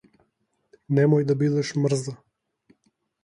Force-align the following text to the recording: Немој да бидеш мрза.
Немој 0.99 1.27
да 1.31 1.35
бидеш 1.43 1.73
мрза. 1.83 2.17